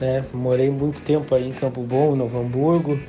[0.04, 0.26] né?
[0.34, 3.00] Morei muito tempo aí em Campo Bom, Novo Hamburgo,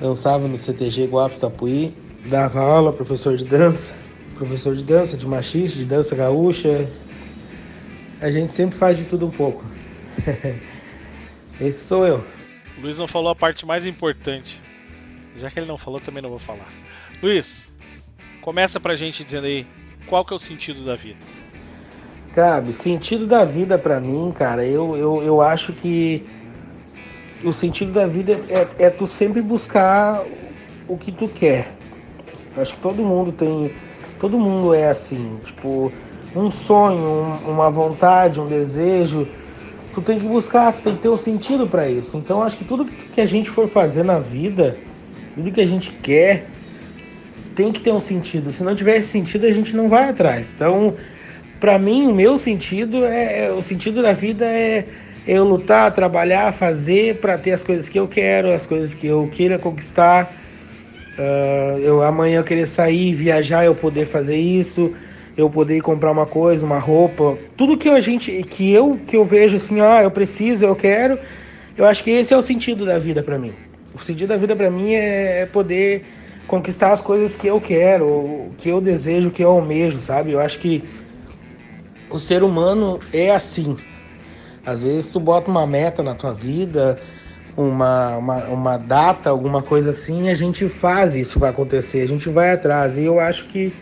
[0.00, 1.94] dançava no CTG Guapo Tapuí,
[2.26, 3.94] dava aula, professor de dança,
[4.34, 6.90] professor de dança, de machista, de dança gaúcha,
[8.20, 9.64] a gente sempre faz de tudo um pouco.
[11.60, 12.24] Esse sou eu.
[12.80, 14.60] Luiz não falou a parte mais importante.
[15.36, 16.68] Já que ele não falou, também não vou falar.
[17.22, 17.72] Luiz,
[18.40, 19.66] começa pra gente dizendo aí
[20.06, 21.18] qual que é o sentido da vida.
[22.34, 26.26] Cabe, sentido da vida para mim, cara, eu, eu, eu acho que
[27.44, 30.20] o sentido da vida é, é tu sempre buscar
[30.88, 31.68] o que tu quer.
[32.56, 33.70] Eu acho que todo mundo tem.
[34.18, 35.38] Todo mundo é assim.
[35.44, 35.92] Tipo,
[36.34, 39.28] um sonho, um, uma vontade, um desejo,
[39.94, 42.16] tu tem que buscar, tu tem que ter um sentido para isso.
[42.16, 44.76] Então acho que tudo que a gente for fazer na vida,
[45.36, 46.48] tudo que a gente quer,
[47.54, 48.52] tem que ter um sentido.
[48.52, 50.52] Se não tiver sentido, a gente não vai atrás.
[50.52, 50.96] Então,
[51.64, 54.84] para mim, o meu sentido é, é o sentido da vida é
[55.26, 59.30] eu lutar, trabalhar, fazer para ter as coisas que eu quero, as coisas que eu
[59.32, 60.30] queira conquistar.
[61.18, 64.92] Uh, eu amanhã eu querer sair, viajar, eu poder fazer isso
[65.36, 69.24] eu poder comprar uma coisa, uma roupa, tudo que a gente, que eu, que eu
[69.24, 71.18] vejo assim, ah, eu preciso, eu quero,
[71.76, 73.52] eu acho que esse é o sentido da vida para mim.
[73.94, 76.04] O sentido da vida para mim é, é poder
[76.46, 80.32] conquistar as coisas que eu quero, que eu desejo, que eu almejo, sabe?
[80.32, 80.84] Eu acho que
[82.14, 83.76] o ser humano é assim.
[84.64, 86.96] Às vezes tu bota uma meta na tua vida,
[87.56, 92.08] uma, uma, uma data, alguma coisa assim, e a gente faz isso vai acontecer, a
[92.08, 92.96] gente vai atrás.
[92.96, 93.74] E eu acho que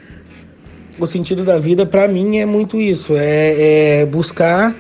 [0.98, 4.75] o sentido da vida para mim é muito isso, é, é, buscar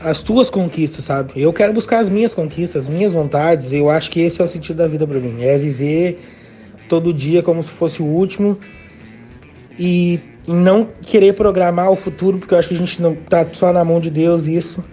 [0.00, 1.40] as tuas conquistas, sabe?
[1.40, 3.72] Eu quero buscar as minhas conquistas, as minhas vontades.
[3.72, 6.20] Eu acho que esse é o sentido da vida para mim, é viver
[6.88, 8.58] todo dia como se fosse o último
[9.78, 10.18] e
[10.52, 13.84] não querer programar o futuro, porque eu acho que a gente não tá só na
[13.84, 14.84] mão de Deus isso.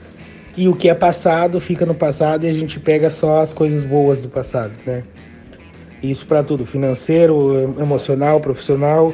[0.56, 3.86] E o que é passado fica no passado e a gente pega só as coisas
[3.86, 5.04] boas do passado, né?
[6.02, 9.14] Isso para tudo, financeiro, emocional, profissional.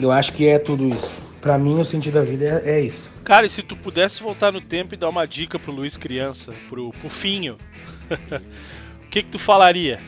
[0.00, 1.10] Eu acho que é tudo isso.
[1.40, 3.10] Para mim, o sentido da vida é, é, isso.
[3.22, 6.52] Cara, e se tu pudesse voltar no tempo e dar uma dica pro Luiz criança,
[6.68, 7.56] pro Pufinho,
[8.10, 10.00] o que que tu falaria?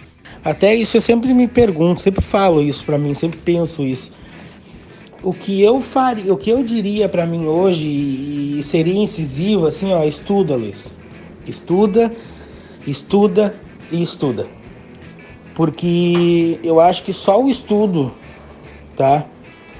[0.45, 4.13] Até isso eu sempre me pergunto, sempre falo isso para mim, sempre penso isso.
[5.27, 9.93] O que eu faria, o que eu diria para mim hoje e seria incisivo assim,
[9.93, 10.97] ó, estuda, Luiz.
[11.45, 12.15] Estuda,
[12.87, 13.53] estuda
[13.91, 14.47] e estuda.
[15.53, 18.13] Porque eu acho que só o estudo,
[18.97, 19.27] tá?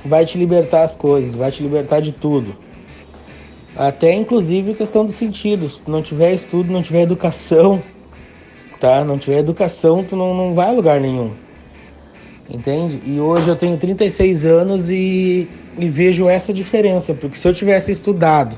[0.05, 2.57] vai te libertar as coisas, vai te libertar de tudo.
[3.77, 5.77] Até inclusive a questão dos sentidos.
[5.77, 7.81] Se não tiver estudo, não tiver educação,
[8.81, 9.05] tá?
[9.05, 11.46] Não tiver educação, tu não, não vai a lugar nenhum.
[12.49, 13.01] Entende?
[13.05, 15.49] E hoje eu tenho 36 anos e,
[15.79, 18.57] e vejo essa diferença, porque se eu tivesse estudado,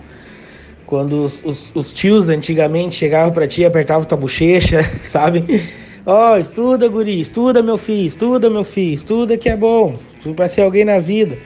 [0.84, 5.64] quando os, os, os tios antigamente chegavam para ti e apertavam tua bochecha, sabe?
[6.04, 9.98] Ó, oh, estuda, guri, estuda, meu filho, estuda, meu filho, estuda que é bom
[10.34, 11.38] para ser alguém na vida.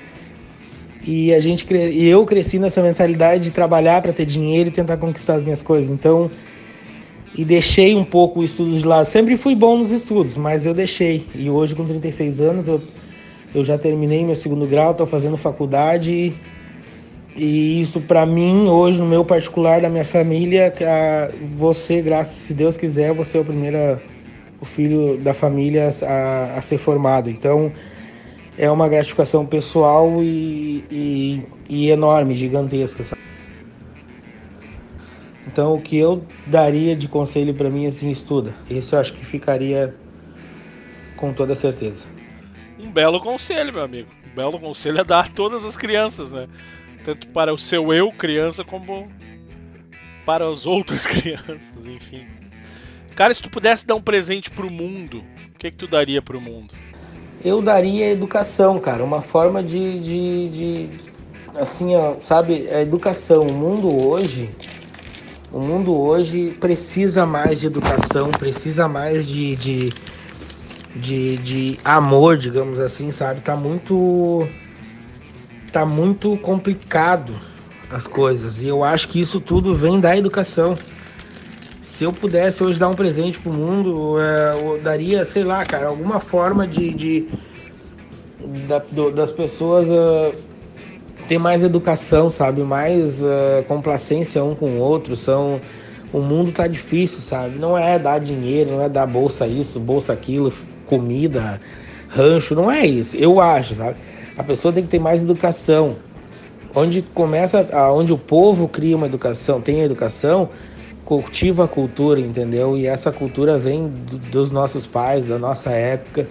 [1.05, 4.97] E a gente e eu cresci nessa mentalidade de trabalhar para ter dinheiro e tentar
[4.97, 5.91] conquistar as minhas coisas.
[5.91, 6.31] Então,
[7.35, 9.07] e deixei um pouco o estudo de lado.
[9.07, 11.27] Sempre fui bom nos estudos, mas eu deixei.
[11.35, 12.81] E hoje, com 36 anos, eu,
[13.55, 16.11] eu já terminei meu segundo grau, estou fazendo faculdade.
[16.11, 16.35] E,
[17.35, 22.53] e isso, para mim, hoje, no meu particular, da minha família, a, você, graças se
[22.53, 23.99] Deus quiser, você é o primeiro
[24.63, 27.29] o filho da família a, a ser formado.
[27.29, 27.73] Então
[28.57, 33.03] é uma gratificação pessoal e, e, e enorme, gigantesca.
[33.03, 33.32] Sabe?
[35.53, 38.55] Então, o que eu daria de conselho para mim assim, estuda.
[38.71, 39.95] Esse eu acho que ficaria
[41.15, 42.07] com toda certeza.
[42.79, 44.09] Um belo conselho, meu amigo.
[44.33, 46.49] Um belo conselho é dar a todas as crianças, né?
[47.05, 49.13] Tanto para o seu eu, criança, como
[50.25, 52.27] para as outras crianças, enfim.
[53.15, 55.23] Cara, se tu pudesse dar um presente pro mundo,
[55.55, 56.73] o que, que tu daria pro mundo?
[57.45, 59.05] Eu daria educação, cara.
[59.05, 60.01] Uma forma de.
[60.01, 60.91] de, de
[61.55, 63.47] assim, ó, sabe, a educação.
[63.47, 64.49] O mundo hoje
[65.53, 69.93] o mundo hoje precisa mais de educação, precisa mais de, de,
[70.97, 73.43] de, de amor, digamos assim, sabe?
[73.43, 74.49] Tá muito.
[75.71, 77.35] Tá muito complicado
[77.91, 78.63] as coisas.
[78.63, 80.77] E eu acho que isso tudo vem da educação.
[81.83, 85.89] Se eu pudesse hoje dar um presente pro mundo, é, eu daria, sei lá, cara,
[85.89, 86.95] alguma forma de.
[86.95, 87.29] de
[88.67, 89.87] da, do, das pessoas.
[89.89, 90.52] Uh,
[91.33, 92.61] ter mais educação, sabe?
[92.61, 95.17] Mais uh, complacência um com o outro.
[95.17, 95.63] São
[96.13, 97.59] o mundo tá difícil, sabe?
[97.59, 100.53] Não é dar dinheiro, não é dar bolsa isso, bolsa aquilo,
[100.85, 101.59] comida,
[102.07, 103.17] rancho, não é isso.
[103.17, 103.97] Eu acho, sabe?
[104.37, 105.97] A pessoa tem que ter mais educação.
[106.75, 110.51] Onde começa, onde o povo cria uma educação, tem a educação,
[111.07, 112.77] cultiva a cultura, entendeu?
[112.77, 116.29] E essa cultura vem do, dos nossos pais, da nossa época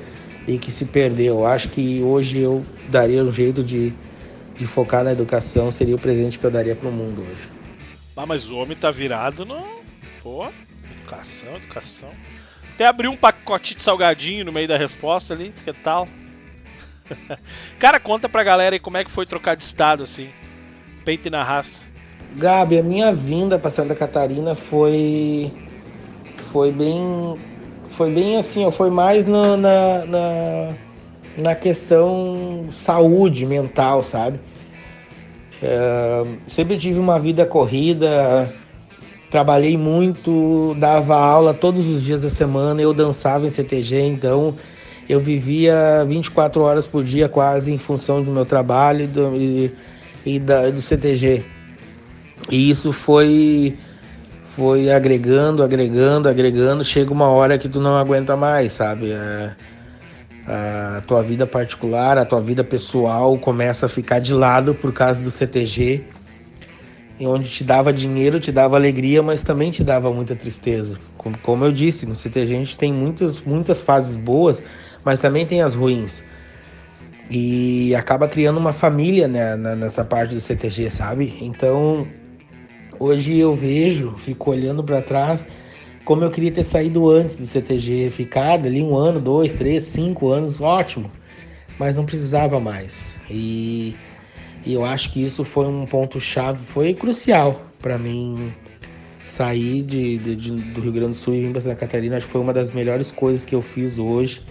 [0.47, 1.39] e que se perdeu.
[1.39, 3.93] Eu acho que hoje eu daria um jeito de
[4.61, 7.49] de focar na educação seria o presente que eu daria pro mundo hoje.
[8.15, 9.59] Ah, mas o homem tá virado no.
[10.21, 10.45] Pô,
[10.99, 12.09] educação, educação.
[12.75, 16.07] Até abriu um pacote de salgadinho no meio da resposta ali, que tal?
[17.79, 20.29] Cara, conta pra galera aí como é que foi trocar de estado assim.
[21.03, 21.81] Peito na raça.
[22.35, 25.51] Gabi, a minha vinda para Santa Catarina foi.
[26.51, 27.35] Foi bem.
[27.89, 30.75] Foi bem assim, ó, foi mais na, na,
[31.35, 34.39] na questão saúde mental, sabe?
[36.47, 38.51] Sempre tive uma vida corrida,
[39.29, 44.55] trabalhei muito, dava aula todos os dias da semana, eu dançava em CTG, então
[45.07, 49.73] eu vivia 24 horas por dia quase em função do meu trabalho e do, e,
[50.25, 51.43] e da, do CTG.
[52.49, 53.77] E isso foi
[54.49, 59.11] foi agregando, agregando, agregando, chega uma hora que tu não aguenta mais, sabe?
[59.11, 59.55] É,
[60.47, 65.21] a tua vida particular, a tua vida pessoal começa a ficar de lado por causa
[65.21, 66.03] do CTG,
[67.19, 70.97] onde te dava dinheiro, te dava alegria, mas também te dava muita tristeza.
[71.43, 74.61] Como, eu disse, no CTG a gente tem muitas, muitas fases boas,
[75.05, 76.23] mas também tem as ruins.
[77.29, 81.37] E acaba criando uma família né, nessa parte do CTG, sabe?
[81.39, 82.07] Então,
[82.99, 85.45] hoje eu vejo, fico olhando para trás
[86.05, 90.29] como eu queria ter saído antes do CTG, ficado ali um ano, dois, três, cinco
[90.29, 91.11] anos, ótimo,
[91.77, 93.13] mas não precisava mais.
[93.29, 93.95] E,
[94.65, 98.51] e eu acho que isso foi um ponto chave, foi crucial para mim
[99.25, 102.17] sair de, de, de, do Rio Grande do Sul e vir para Santa Catarina.
[102.17, 104.43] Acho que foi uma das melhores coisas que eu fiz hoje.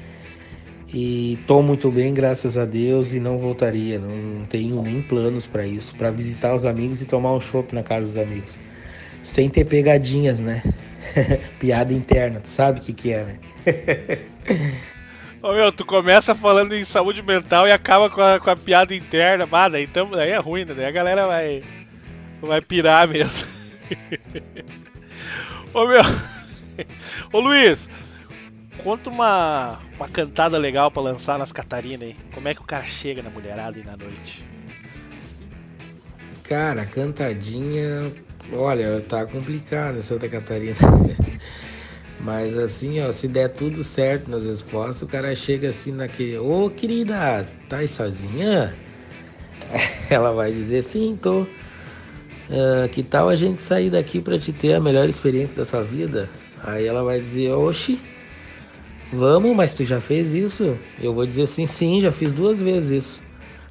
[0.92, 3.98] E tô muito bem, graças a Deus, e não voltaria.
[3.98, 7.82] Não tenho nem planos para isso, para visitar os amigos e tomar um chopp na
[7.82, 8.56] casa dos amigos,
[9.22, 10.62] sem ter pegadinhas, né?
[11.58, 13.38] Piada interna, tu sabe o que que é, né?
[15.42, 18.94] Ô meu, tu começa falando em saúde mental e acaba com a, com a piada
[18.94, 19.48] interna.
[19.50, 20.74] Ah, daí, então, daí é ruim, né?
[20.74, 21.62] Daí a galera vai,
[22.42, 23.48] vai pirar mesmo.
[25.72, 26.02] Ô meu.
[27.32, 27.88] Ô Luiz,
[28.82, 32.16] conta uma, uma cantada legal pra lançar nas Catarinas aí.
[32.34, 34.44] Como é que o cara chega na mulherada e na noite?
[36.42, 38.12] Cara, cantadinha
[38.52, 40.76] Olha, tá complicado em Santa Catarina.
[42.20, 46.66] Mas assim, ó, se der tudo certo nas respostas, o cara chega assim naquele, ô
[46.66, 48.76] oh, querida, tá aí sozinha?
[50.10, 51.42] Ela vai dizer, sim, tô.
[51.42, 55.82] Uh, que tal a gente sair daqui para te ter a melhor experiência da sua
[55.84, 56.28] vida?
[56.64, 58.00] Aí ela vai dizer, oxi,
[59.12, 60.76] vamos, mas tu já fez isso?
[61.00, 63.22] Eu vou dizer sim, sim, já fiz duas vezes isso.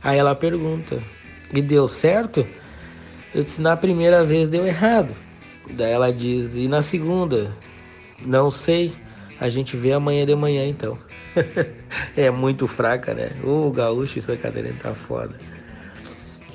[0.01, 1.03] Aí ela pergunta,
[1.53, 2.47] e deu certo?
[3.33, 5.15] Eu disse, na primeira vez deu errado.
[5.71, 7.55] Daí ela diz, e na segunda?
[8.25, 8.93] Não sei.
[9.39, 10.97] A gente vê amanhã de manhã então.
[12.17, 13.31] é muito fraca, né?
[13.43, 15.35] O gaúcho e Santa Catarina tá foda.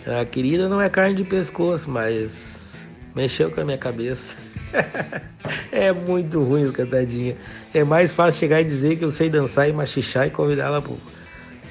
[0.07, 2.75] A querida não é carne de pescoço, mas
[3.15, 4.37] mexeu com a minha cabeça.
[5.73, 7.37] é muito ruim, cantadinha.
[7.73, 10.83] É mais fácil chegar e dizer que eu sei dançar e machichar e convidar ela
[10.83, 10.99] pro,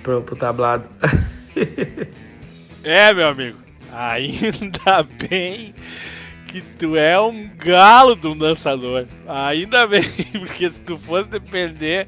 [0.01, 0.85] pro, pro tablado.
[2.83, 3.62] é, meu amigo.
[3.93, 5.75] Ainda bem
[6.47, 9.05] que tu é um galo de um dançador.
[9.27, 10.03] Ainda bem,
[10.39, 12.07] porque se tu fosse depender,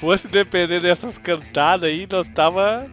[0.00, 2.86] fosse depender dessas cantadas aí, nós tava,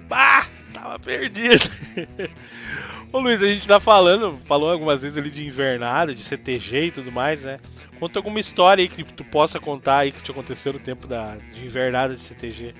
[0.73, 1.69] tava perdido.
[3.11, 6.91] Ô Luiz, a gente tá falando, falou algumas vezes ali de invernada, de CTG e
[6.91, 7.59] tudo mais, né?
[7.99, 11.35] Conta alguma história aí que tu possa contar aí que te aconteceu no tempo da
[11.53, 12.73] de invernada de CTG.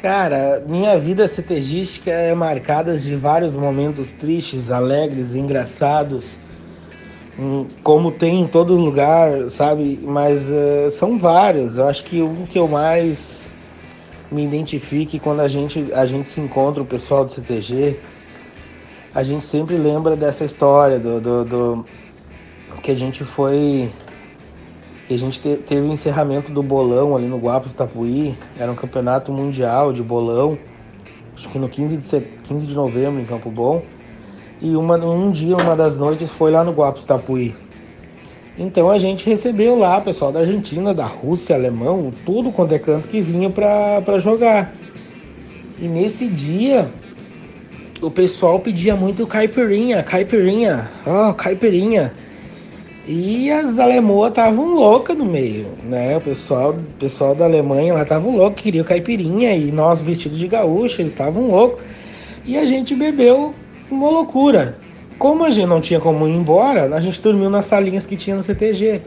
[0.00, 6.38] Cara, minha vida CTGística é marcada de vários momentos tristes, alegres, engraçados,
[7.38, 10.00] hum, como tem em todo lugar, sabe?
[10.02, 11.76] Mas uh, são vários.
[11.76, 13.48] Eu acho que um que eu mais
[14.30, 17.96] me identifique quando a gente, a gente se encontra, o pessoal do CTG,
[19.14, 21.86] a gente sempre lembra dessa história do, do, do
[22.82, 23.92] que a gente foi
[25.12, 28.74] que a gente te, teve o encerramento do bolão ali no Guapos Tapuí, era um
[28.74, 30.56] campeonato mundial de bolão,
[31.36, 33.82] acho que no 15 de, 15 de novembro em Campo Bom,
[34.60, 37.54] e uma, um dia, uma das noites, foi lá no Guapos Tapuí.
[38.58, 43.08] Então a gente recebeu lá pessoal da Argentina, da Rússia, alemão, tudo quanto é canto
[43.08, 44.72] que vinha para jogar.
[45.78, 46.88] E nesse dia
[48.00, 52.12] o pessoal pedia muito caipirinha, caipirinha, ó, oh, caipirinha.
[53.06, 56.16] E as alemoas estavam loucas no meio, né?
[56.16, 60.46] O pessoal, o pessoal da Alemanha lá estavam louco, queria caipirinha e nós vestidos de
[60.46, 61.82] gaúcho, eles estavam loucos.
[62.44, 63.54] E a gente bebeu
[63.90, 64.78] uma loucura.
[65.18, 68.36] Como a gente não tinha como ir embora, a gente dormiu nas salinhas que tinha
[68.36, 69.00] no CTG.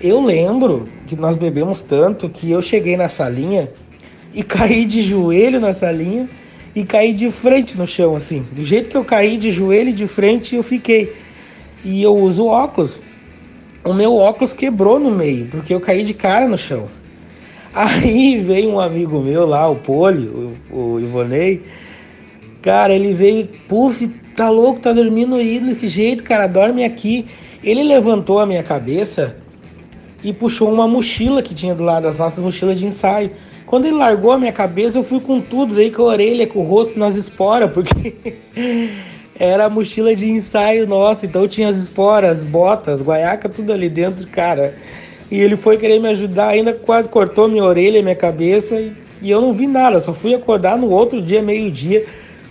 [0.00, 3.70] Eu lembro que nós bebemos tanto que eu cheguei na salinha
[4.34, 6.28] e caí de joelho na salinha
[6.74, 8.44] e caí de frente no chão, assim.
[8.50, 11.21] Do jeito que eu caí de joelho de frente, eu fiquei.
[11.84, 13.00] E eu uso óculos
[13.84, 16.88] o meu óculos quebrou no meio, porque eu caí de cara no chão.
[17.74, 21.62] Aí veio um amigo meu lá, o Poli, o, o Ivonei.
[22.60, 27.26] Cara, ele veio, puf, tá louco, tá dormindo aí desse jeito, cara, dorme aqui.
[27.64, 29.36] Ele levantou a minha cabeça
[30.22, 33.32] e puxou uma mochila que tinha do lado das nossas mochilas de ensaio.
[33.66, 36.60] Quando ele largou a minha cabeça, eu fui com tudo, daí com a orelha, com
[36.60, 38.14] o rosto nas esporas, porque
[39.42, 44.24] era a mochila de ensaio nossa, então tinha as esporas, botas, guaiaca, tudo ali dentro,
[44.28, 44.76] cara.
[45.28, 49.32] E ele foi querer me ajudar, ainda quase cortou minha orelha, minha cabeça, e, e
[49.32, 52.06] eu não vi nada, só fui acordar no outro dia, meio-dia,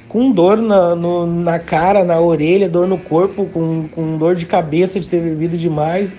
[0.10, 4.46] com dor na, no, na cara, na orelha, dor no corpo, com, com dor de
[4.46, 6.14] cabeça de ter bebido demais.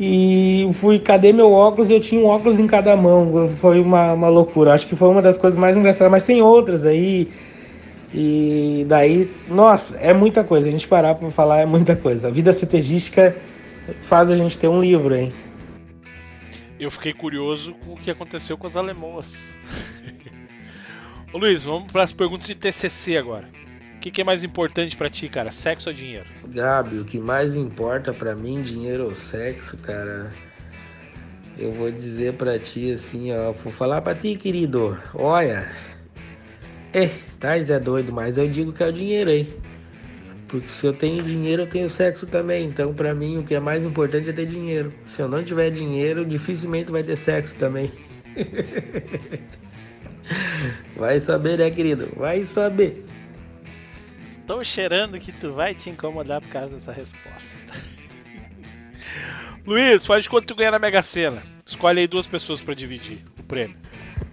[0.00, 1.88] E fui, cadê meu óculos?
[1.88, 3.48] Eu tinha um óculos em cada mão.
[3.60, 4.74] Foi uma, uma loucura.
[4.74, 7.28] Acho que foi uma das coisas mais engraçadas, mas tem outras aí.
[8.16, 10.68] E daí, nossa, é muita coisa.
[10.68, 12.28] A gente parar para falar é muita coisa.
[12.28, 13.36] A vida CTGística
[14.02, 15.32] faz a gente ter um livro, hein?
[16.78, 19.52] Eu fiquei curioso com o que aconteceu com as alemãs.
[21.34, 23.48] Ô Luiz, vamos para as perguntas de TCC agora.
[23.96, 25.50] O que, que é mais importante para ti, cara?
[25.50, 26.26] Sexo ou dinheiro?
[26.46, 30.30] Gabi, o que mais importa para mim, dinheiro ou sexo, cara?
[31.58, 34.96] Eu vou dizer para ti assim, ó, vou falar para ti, querido.
[35.14, 35.72] Olha,
[36.94, 37.10] é,
[37.40, 39.52] Tais é doido, mas eu digo que é o dinheiro aí.
[40.48, 42.66] Porque se eu tenho dinheiro, eu tenho sexo também.
[42.66, 44.92] Então, para mim, o que é mais importante é ter dinheiro.
[45.04, 47.90] Se eu não tiver dinheiro, dificilmente vai ter sexo também.
[50.96, 52.08] vai saber, né, querido?
[52.16, 53.04] Vai saber.
[54.30, 57.74] Estou cheirando que tu vai te incomodar por causa dessa resposta.
[59.66, 61.42] Luiz, faz de quanto tu ganha na Mega Sena.
[61.66, 63.83] Escolhe aí duas pessoas para dividir o prêmio.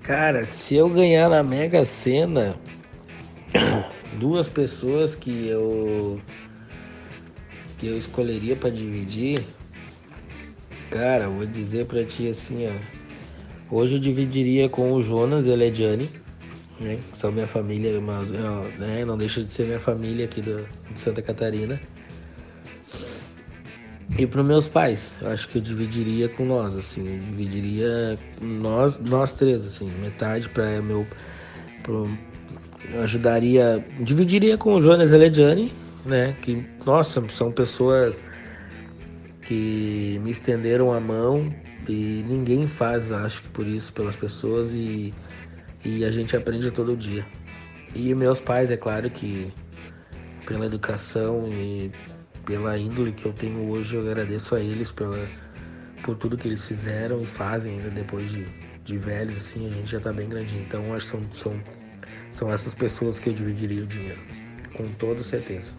[0.03, 2.55] Cara, se eu ganhar na Mega Sena,
[4.20, 6.20] duas pessoas que eu
[7.77, 9.43] que eu escolheria para dividir,
[10.89, 13.01] cara, vou dizer para ti assim, ó.
[13.75, 16.10] Hoje eu dividiria com o Jonas e a Lediane,
[16.79, 17.00] né?
[17.13, 18.29] São minha família, mas,
[18.77, 19.05] né?
[19.05, 21.79] Não deixa de ser minha família aqui do, de Santa Catarina.
[24.18, 29.34] E para meus pais, acho que eu dividiria com nós, assim, eu dividiria nós, nós
[29.34, 31.08] três, assim, metade para meu,
[31.82, 32.10] pro,
[33.03, 35.72] ajudaria, dividiria com o Jonas Elediani,
[36.06, 36.36] né?
[36.41, 38.22] Que, nossa, são pessoas
[39.44, 41.53] que me estenderam a mão
[41.88, 45.13] e ninguém faz, acho que por isso, pelas pessoas e,
[45.86, 47.25] e a gente aprende todo dia.
[47.96, 49.51] E meus pais, é claro que
[50.46, 51.91] pela educação e
[52.45, 55.27] pela índole que eu tenho hoje, eu agradeço a eles pela,
[56.03, 58.45] por tudo que eles fizeram e fazem ainda depois de,
[58.83, 60.62] de velhos, assim, a gente já tá bem grandinho.
[60.62, 61.63] Então acho que são, são,
[62.31, 64.19] são essas pessoas que eu dividiria o dinheiro,
[64.74, 65.75] com toda certeza.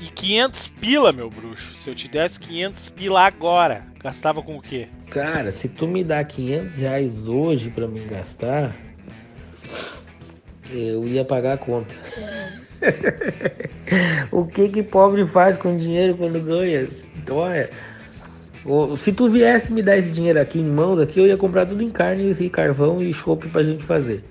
[0.00, 1.76] E 500 pila, meu bruxo.
[1.76, 4.88] Se eu te desse 500 pila agora, gastava com o quê?
[5.10, 8.74] Cara, se tu me dá 500 reais hoje para mim gastar,
[10.70, 11.94] eu ia pagar a conta.
[14.30, 16.88] o que que pobre faz com dinheiro quando ganha?
[17.16, 17.70] Então, olha,
[18.96, 21.82] se tu viesse me dar esse dinheiro aqui em mãos, aqui eu ia comprar tudo
[21.82, 24.24] em carne, e carvão e chopp pra gente fazer.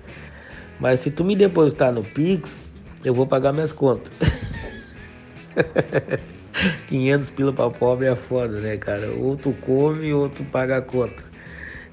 [0.78, 2.60] Mas se tu me depositar no Pix,
[3.04, 4.12] eu vou pagar minhas contas.
[6.88, 9.10] 500 pila pra pobre é foda, né, cara?
[9.12, 11.29] Ou tu come ou tu paga a conta.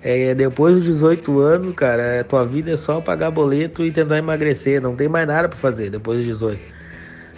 [0.09, 4.17] É, depois dos 18 anos, cara, a tua vida é só pagar boleto e tentar
[4.17, 4.81] emagrecer.
[4.81, 6.61] Não tem mais nada pra fazer depois dos 18.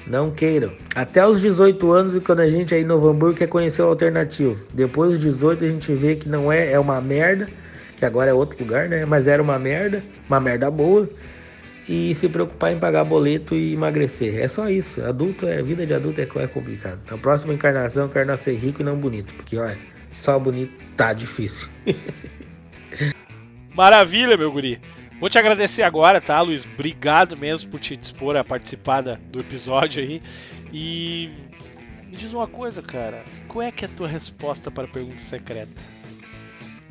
[0.05, 0.71] Não queiram.
[0.93, 4.55] Até os 18 anos, quando a gente aí Novo Hamburgo quer conhecer o alternativo.
[4.71, 7.49] Depois dos 18 a gente vê que não é, é uma merda,
[7.97, 9.03] que agora é outro lugar, né?
[9.03, 11.09] Mas era uma merda, uma merda boa
[11.87, 14.39] e se preocupar em pagar boleto e emagrecer.
[14.39, 15.03] É só isso.
[15.03, 16.99] Adulto é vida de adulto é, é complicado.
[17.09, 19.79] Na próxima encarnação eu quero nascer rico e não bonito, porque olha,
[20.11, 21.67] só bonito tá difícil.
[23.79, 24.77] Maravilha, meu guri.
[25.21, 26.65] Vou te agradecer agora, tá, Luiz?
[26.65, 30.21] Obrigado mesmo por te dispor a participar do episódio aí.
[30.73, 31.29] E
[32.09, 33.23] me diz uma coisa, cara.
[33.47, 35.81] Qual é que é a tua resposta para a pergunta secreta?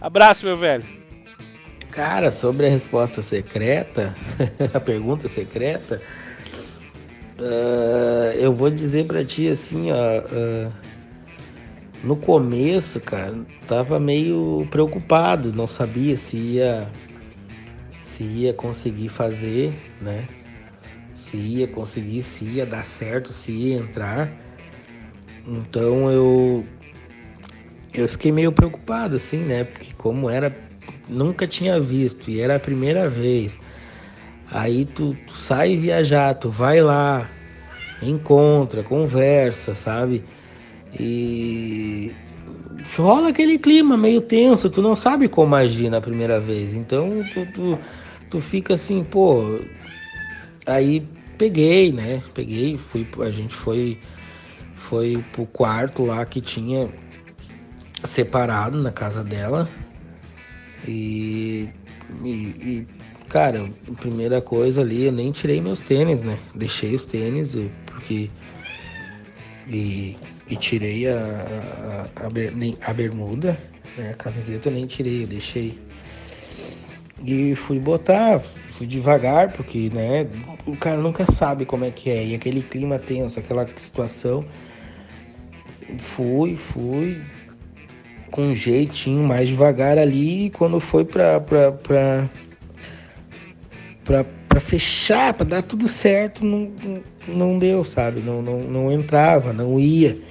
[0.00, 0.82] Abraço, meu velho.
[1.90, 4.14] Cara, sobre a resposta secreta,
[4.72, 6.00] a pergunta secreta,
[7.38, 10.72] uh, eu vou dizer para ti assim, ó, uh,
[12.02, 13.34] no começo, cara,
[13.66, 16.88] tava meio preocupado, não sabia se ia
[18.02, 20.26] se ia conseguir fazer, né?
[21.14, 24.30] Se ia conseguir, se ia dar certo, se ia entrar.
[25.46, 26.64] Então eu
[27.92, 29.64] eu fiquei meio preocupado assim, né?
[29.64, 30.56] Porque como era
[31.08, 33.58] nunca tinha visto e era a primeira vez.
[34.50, 37.30] Aí tu, tu sai viajar, tu vai lá,
[38.00, 40.24] encontra, conversa, sabe?
[40.92, 42.12] E
[42.96, 46.74] rola aquele clima meio tenso, tu não sabe como agir na primeira vez.
[46.74, 47.78] Então tu, tu,
[48.30, 49.60] tu fica assim, pô.
[50.66, 51.02] Aí
[51.36, 52.22] peguei, né?
[52.34, 53.98] Peguei, fui, a gente foi,
[54.74, 56.88] foi pro quarto lá que tinha
[58.04, 59.68] separado na casa dela.
[60.86, 61.68] E,
[62.24, 62.86] e, e,
[63.28, 63.68] cara,
[64.00, 66.38] primeira coisa ali, eu nem tirei meus tênis, né?
[66.54, 67.52] Deixei os tênis,
[67.86, 68.30] porque.
[69.66, 70.16] E,
[70.50, 71.16] e tirei a,
[72.16, 73.58] a, a, a bermuda,
[73.96, 74.10] né?
[74.10, 75.78] A camiseta eu nem tirei, eu deixei.
[77.24, 78.40] E fui botar,
[78.72, 80.26] fui devagar, porque, né?
[80.66, 82.26] O cara nunca sabe como é que é.
[82.26, 84.44] E aquele clima tenso, aquela situação.
[85.98, 87.20] Fui, fui,
[88.30, 90.46] com um jeitinho, mais devagar ali.
[90.46, 92.28] E quando foi pra, pra, pra,
[94.04, 96.70] pra, pra fechar, pra dar tudo certo, não,
[97.26, 98.20] não deu, sabe?
[98.20, 100.27] Não, não, não entrava, não ia.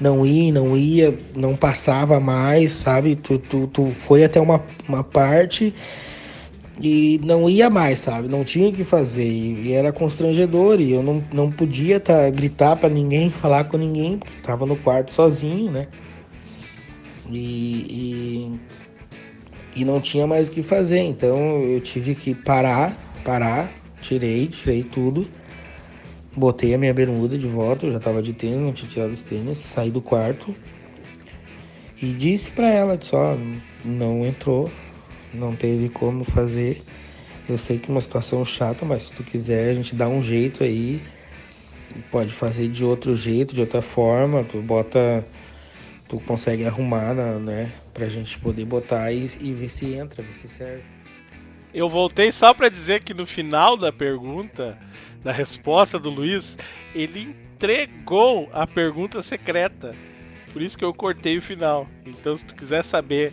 [0.00, 3.16] Não ia, não ia, não passava mais, sabe?
[3.16, 5.74] Tu, tu, tu foi até uma, uma parte
[6.82, 8.26] e não ia mais, sabe?
[8.26, 12.30] Não tinha o que fazer e, e, era constrangedor e eu não, não podia tá,
[12.30, 15.88] gritar para ninguém, falar com ninguém, porque tava no quarto sozinho, né?
[17.28, 18.58] E,
[19.76, 24.46] e, e não tinha mais o que fazer, então eu tive que parar, parar, tirei,
[24.46, 25.28] tirei tudo,
[26.36, 29.22] botei a minha bermuda de volta, eu já tava de tênis, não tinha tirado os
[29.22, 30.54] tênis, saí do quarto
[32.00, 33.36] e disse para ela, só
[33.84, 34.70] não entrou,
[35.34, 36.82] não teve como fazer.
[37.48, 40.22] Eu sei que é uma situação chata, mas se tu quiser a gente dá um
[40.22, 41.00] jeito aí.
[42.10, 45.26] Pode fazer de outro jeito, de outra forma, tu bota
[46.08, 47.72] tu consegue arrumar, né?
[47.92, 50.82] Pra gente poder botar e, e ver se entra, ver se serve.
[51.72, 54.78] Eu voltei só para dizer que no final da pergunta,
[55.22, 56.56] da resposta do Luiz,
[56.94, 59.94] ele entregou a pergunta secreta.
[60.52, 61.86] Por isso que eu cortei o final.
[62.04, 63.32] Então, se tu quiser saber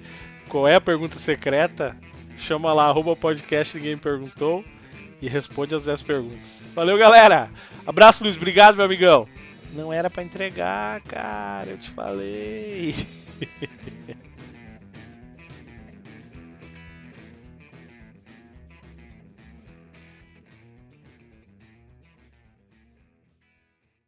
[0.49, 1.97] qual é a pergunta secreta,
[2.37, 4.63] chama lá, arroba podcast Ninguém Perguntou
[5.21, 6.61] e responde as 10 perguntas.
[6.75, 7.49] Valeu, galera!
[7.85, 8.35] Abraço, Luiz.
[8.35, 9.27] Obrigado, meu amigão.
[9.73, 12.95] Não era para entregar, cara, eu te falei.